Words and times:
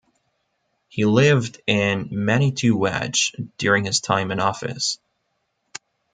He 0.87 1.05
lived 1.05 1.61
in 1.67 2.09
Manitouwadge 2.09 3.33
during 3.59 3.85
his 3.85 3.99
time 3.99 4.31
in 4.31 4.39
office. 4.39 4.97